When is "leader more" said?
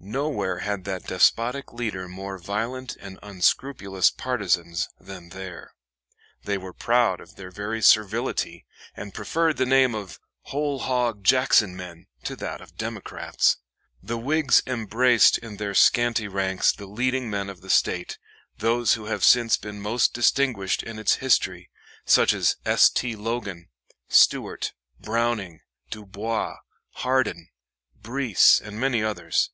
1.72-2.38